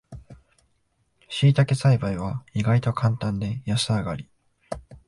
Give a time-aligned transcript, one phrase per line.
[1.29, 4.27] しいたけ栽培は意外とカンタンで安上がり